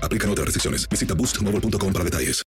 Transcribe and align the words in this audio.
Aplican 0.00 0.30
otras 0.30 0.46
restricciones. 0.46 0.88
Visita 0.88 1.14
boostmobile.com 1.14 1.92
para 1.92 2.04
detalles. 2.04 2.42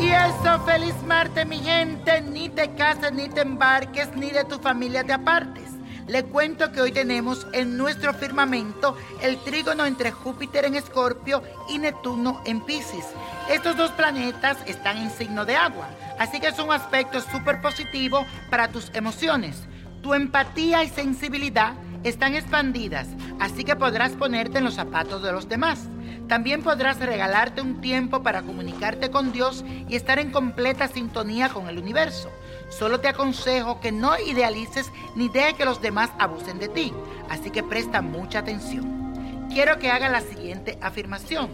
Y 0.00 0.10
eso, 0.10 0.60
feliz 0.66 0.94
Marte, 1.06 1.44
mi 1.44 1.58
gente. 1.58 2.20
Ni 2.20 2.48
te 2.48 2.74
cases, 2.74 3.12
ni 3.12 3.28
te 3.28 3.40
embarques, 3.40 4.14
ni 4.16 4.30
de 4.30 4.44
tu 4.44 4.58
familia 4.58 5.04
te 5.04 5.12
apartes. 5.12 5.62
Le 6.08 6.24
cuento 6.24 6.72
que 6.72 6.80
hoy 6.80 6.90
tenemos 6.90 7.46
en 7.52 7.76
nuestro 7.76 8.12
firmamento 8.12 8.96
el 9.20 9.38
trígono 9.38 9.86
entre 9.86 10.10
Júpiter 10.10 10.64
en 10.64 10.74
Escorpio 10.74 11.42
y 11.68 11.78
Neptuno 11.78 12.40
en 12.44 12.60
Pisces. 12.62 13.06
Estos 13.48 13.76
dos 13.76 13.92
planetas 13.92 14.58
están 14.66 14.96
en 14.98 15.10
signo 15.10 15.44
de 15.44 15.54
agua, 15.54 15.88
así 16.18 16.40
que 16.40 16.48
es 16.48 16.58
un 16.58 16.72
aspecto 16.72 17.20
súper 17.20 17.62
positivo 17.62 18.26
para 18.50 18.68
tus 18.68 18.90
emociones. 18.94 19.62
Tu 20.02 20.12
empatía 20.14 20.82
y 20.82 20.88
sensibilidad 20.88 21.74
están 22.02 22.34
expandidas, 22.34 23.06
así 23.38 23.62
que 23.62 23.76
podrás 23.76 24.12
ponerte 24.12 24.58
en 24.58 24.64
los 24.64 24.74
zapatos 24.74 25.22
de 25.22 25.30
los 25.30 25.48
demás. 25.48 25.88
También 26.32 26.62
podrás 26.62 26.98
regalarte 26.98 27.60
un 27.60 27.82
tiempo 27.82 28.22
para 28.22 28.40
comunicarte 28.40 29.10
con 29.10 29.32
Dios 29.32 29.66
y 29.86 29.96
estar 29.96 30.18
en 30.18 30.30
completa 30.30 30.88
sintonía 30.88 31.50
con 31.50 31.68
el 31.68 31.78
universo. 31.78 32.32
Solo 32.70 33.00
te 33.00 33.08
aconsejo 33.08 33.80
que 33.80 33.92
no 33.92 34.18
idealices 34.18 34.90
ni 35.14 35.28
dejes 35.28 35.52
que 35.52 35.66
los 35.66 35.82
demás 35.82 36.08
abusen 36.18 36.58
de 36.58 36.68
ti, 36.68 36.94
así 37.28 37.50
que 37.50 37.62
presta 37.62 38.00
mucha 38.00 38.38
atención. 38.38 39.46
Quiero 39.50 39.78
que 39.78 39.90
haga 39.90 40.08
la 40.08 40.22
siguiente 40.22 40.78
afirmación. 40.80 41.50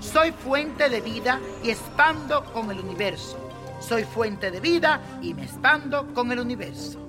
Soy 0.00 0.32
fuente 0.32 0.90
de 0.90 1.00
vida 1.00 1.40
y 1.64 1.70
expando 1.70 2.44
con 2.52 2.70
el 2.70 2.80
universo. 2.80 3.38
Soy 3.80 4.04
fuente 4.04 4.50
de 4.50 4.60
vida 4.60 5.00
y 5.22 5.32
me 5.32 5.44
expando 5.44 6.12
con 6.12 6.30
el 6.32 6.40
universo. 6.40 7.00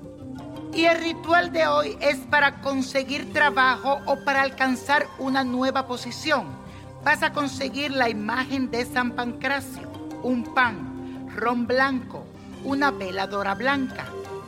Y 0.72 0.86
el 0.86 0.98
ritual 0.98 1.52
de 1.52 1.66
hoy 1.66 1.98
es 2.00 2.16
para 2.30 2.62
conseguir 2.62 3.30
trabajo 3.34 4.00
o 4.06 4.24
para 4.24 4.40
alcanzar 4.40 5.06
una 5.18 5.44
nueva 5.44 5.86
posición. 5.86 6.59
Vas 7.04 7.22
a 7.22 7.32
conseguir 7.32 7.92
la 7.92 8.10
imagen 8.10 8.70
de 8.70 8.84
San 8.84 9.12
Pancracio, 9.12 9.90
un 10.22 10.44
pan, 10.54 11.30
ron 11.34 11.66
blanco, 11.66 12.26
una 12.62 12.90
veladora 12.90 13.54
blanca, 13.54 14.04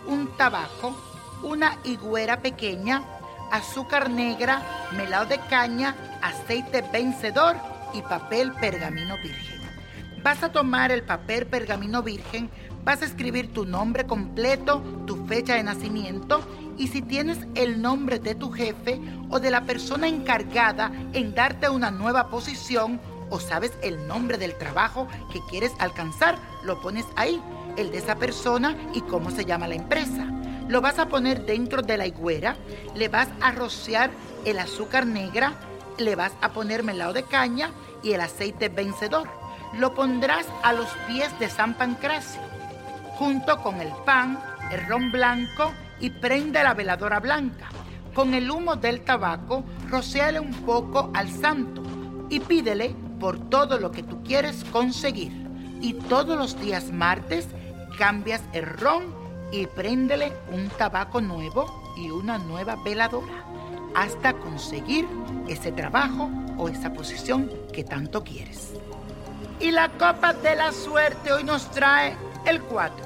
un 0.07 0.29
tabaco, 0.37 0.95
una 1.43 1.79
higuera 1.83 2.43
pequeña, 2.43 3.03
azúcar 3.51 4.11
negra, 4.11 4.63
melado 4.95 5.27
de 5.27 5.39
caña, 5.49 5.97
aceite 6.21 6.83
vencedor 6.93 7.57
y 7.95 8.03
papel 8.03 8.53
pergamino 8.53 9.17
virgen. 9.23 9.63
Vas 10.23 10.43
a 10.43 10.53
tomar 10.53 10.93
el 10.93 11.05
papel 11.05 11.47
pergamino 11.47 12.03
virgen, 12.03 12.51
vas 12.85 13.01
a 13.01 13.07
escribir 13.07 13.55
tu 13.55 13.65
nombre 13.65 14.07
completo, 14.07 14.83
tu 15.07 15.27
fecha 15.27 15.55
de 15.55 15.63
nacimiento 15.63 16.47
y 16.77 16.89
si 16.89 17.03
tienes 17.03 17.39
el 17.55 17.83
nombre 17.83 18.19
de 18.19 18.35
tu 18.35 18.51
jefe 18.51 19.01
o 19.31 19.41
de 19.41 19.51
la 19.51 19.63
persona 19.63 20.09
encargada 20.09 20.91
en 21.13 21.35
darte 21.35 21.69
una 21.69 21.91
nueva 21.91 22.29
posición 22.29 23.01
o 23.31 23.41
sabes 23.41 23.73
el 23.83 24.07
nombre 24.07 24.37
del 24.37 24.57
trabajo 24.57 25.09
que 25.33 25.41
quieres 25.49 25.73
alcanzar, 25.79 26.39
lo 26.65 26.81
pones 26.81 27.07
ahí, 27.17 27.41
el 27.77 27.91
de 27.91 27.99
esa 27.99 28.17
persona 28.17 28.77
y 28.93 29.01
cómo 29.03 29.31
se 29.31 29.45
llama 29.45 29.69
la 29.69 29.75
empresa. 29.75 30.27
Lo 30.69 30.81
vas 30.81 30.99
a 30.99 31.09
poner 31.09 31.45
dentro 31.47 31.83
de 31.83 31.97
la 31.97 32.07
higuera, 32.07 32.57
le 32.95 33.09
vas 33.09 33.29
a 33.41 33.53
rociar 33.53 34.11
el 34.45 34.59
azúcar 34.59 35.07
negra, 35.07 35.55
le 35.99 36.15
vas 36.15 36.33
a 36.43 36.51
poner 36.51 36.83
melado 36.83 37.13
de 37.13 37.23
caña 37.23 37.71
y 38.03 38.13
el 38.13 38.21
aceite 38.21 38.69
vencedor. 38.69 39.29
Lo 39.79 39.95
pondrás 39.95 40.47
a 40.63 40.73
los 40.75 40.89
pies 41.07 41.31
de 41.39 41.49
San 41.49 41.75
Pancracio, 41.75 42.41
junto 43.17 43.63
con 43.63 43.81
el 43.81 43.93
pan, 44.05 44.39
el 44.71 44.87
ron 44.87 45.11
blanco 45.11 45.73
y 46.03 46.11
prende 46.11 46.63
la 46.63 46.75
veladora 46.75 47.21
blanca. 47.21 47.69
Con 48.13 48.35
el 48.35 48.51
humo 48.51 48.77
del 48.77 49.01
tabaco, 49.03 49.65
rocéale 49.89 50.39
un 50.39 50.53
poco 50.53 51.11
al 51.15 51.31
santo 51.31 51.83
y 52.29 52.41
pídele 52.41 52.95
por 53.19 53.39
todo 53.49 53.79
lo 53.79 53.91
que 53.91 54.03
tú 54.03 54.23
quieres 54.23 54.65
conseguir. 54.65 55.33
Y 55.81 55.95
todos 55.95 56.37
los 56.37 56.61
días 56.61 56.93
martes 56.93 57.49
cambias 57.97 58.43
el 58.53 58.67
ron 58.67 59.15
y 59.53 59.67
préndele 59.67 60.33
un 60.53 60.69
tabaco 60.71 61.21
nuevo 61.21 61.95
y 61.97 62.11
una 62.11 62.37
nueva 62.37 62.77
veladora 62.85 63.45
hasta 63.95 64.33
conseguir 64.35 65.07
ese 65.49 65.71
trabajo 65.71 66.31
o 66.59 66.69
esa 66.69 66.93
posición 66.93 67.51
que 67.73 67.85
tanto 67.85 68.25
quieres. 68.25 68.73
Y 69.61 69.71
la 69.71 69.89
copa 69.91 70.33
de 70.33 70.57
la 70.57 70.73
suerte 70.73 71.33
hoy 71.33 71.45
nos 71.45 71.71
trae 71.71 72.17
el 72.47 72.61
4, 72.63 72.97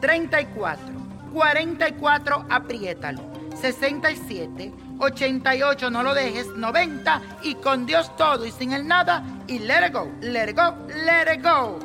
34, 0.00 1.05
44, 1.32 2.46
apriétalo, 2.48 3.22
67, 3.60 4.72
88, 4.98 5.90
no 5.90 6.02
lo 6.02 6.14
dejes, 6.14 6.46
90 6.48 7.22
y 7.42 7.54
con 7.56 7.84
Dios 7.86 8.14
todo 8.16 8.46
y 8.46 8.50
sin 8.50 8.72
el 8.72 8.86
nada 8.86 9.24
y 9.46 9.58
let 9.60 9.86
it 9.86 9.92
go, 9.92 10.10
let 10.20 10.50
it 10.50 10.56
go, 10.56 10.74
let 11.04 11.34
it 11.34 11.42
go. 11.42 11.78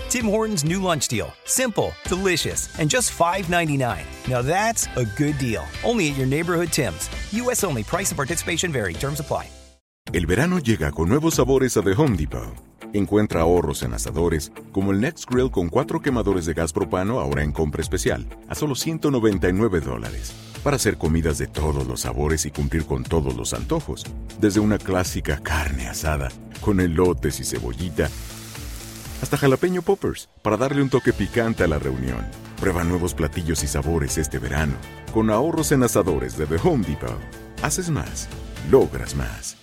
Tim 0.11 0.25
Hortons 0.25 0.65
new 0.65 0.81
lunch 0.81 1.07
deal. 1.07 1.31
Simple, 1.45 1.93
delicious, 2.09 2.67
and 2.79 2.89
just 2.89 3.17
$5.99. 3.17 4.03
Now 4.27 4.41
that's 4.41 4.89
a 4.97 5.05
good 5.17 5.37
deal. 5.37 5.63
Only 5.85 6.11
at 6.11 6.17
your 6.17 6.27
neighborhood 6.27 6.67
Tim's. 6.67 7.09
U.S. 7.31 7.63
only. 7.63 7.83
Price 7.83 8.11
and 8.11 8.17
participation 8.17 8.73
vary. 8.73 8.93
Terms 8.93 9.21
apply. 9.21 9.47
El 10.11 10.25
verano 10.25 10.59
llega 10.59 10.91
con 10.91 11.07
nuevos 11.07 11.35
sabores 11.35 11.77
a 11.77 11.81
The 11.81 11.91
Home 11.91 12.17
Depot. 12.17 12.53
Encuentra 12.91 13.39
ahorros 13.43 13.83
en 13.83 13.93
asadores, 13.93 14.51
como 14.73 14.91
el 14.91 14.99
Next 14.99 15.29
Grill 15.29 15.49
con 15.49 15.69
cuatro 15.69 16.01
quemadores 16.01 16.45
de 16.45 16.55
gas 16.55 16.73
propano 16.73 17.21
ahora 17.21 17.43
en 17.43 17.53
compra 17.53 17.81
especial, 17.81 18.27
a 18.49 18.55
solo 18.55 18.75
199 18.75 19.79
dólares. 19.79 20.33
Para 20.61 20.75
hacer 20.75 20.97
comidas 20.97 21.37
de 21.37 21.47
todos 21.47 21.87
los 21.87 22.01
sabores 22.01 22.45
y 22.45 22.51
cumplir 22.51 22.85
con 22.85 23.03
todos 23.03 23.37
los 23.37 23.53
antojos. 23.53 24.05
Desde 24.41 24.59
una 24.59 24.77
clásica 24.77 25.39
carne 25.41 25.87
asada, 25.87 26.27
con 26.59 26.81
elotes 26.81 27.39
y 27.39 27.45
cebollita, 27.45 28.09
hasta 29.21 29.37
jalapeño 29.37 29.81
poppers 29.81 30.29
para 30.41 30.57
darle 30.57 30.81
un 30.81 30.89
toque 30.89 31.13
picante 31.13 31.63
a 31.63 31.67
la 31.67 31.79
reunión. 31.79 32.25
Prueba 32.59 32.83
nuevos 32.83 33.13
platillos 33.13 33.63
y 33.63 33.67
sabores 33.67 34.17
este 34.17 34.39
verano 34.39 34.73
con 35.13 35.29
ahorros 35.29 35.71
en 35.71 35.83
asadores 35.83 36.37
de 36.37 36.45
The 36.47 36.57
Home 36.63 36.85
Depot. 36.85 37.19
Haces 37.61 37.89
más, 37.89 38.27
logras 38.69 39.15
más. 39.15 39.60